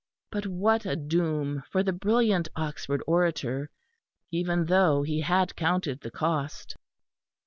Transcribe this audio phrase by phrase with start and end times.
[0.31, 3.69] But what a doom for the brilliant Oxford orator,
[4.31, 6.75] even though he had counted the cost!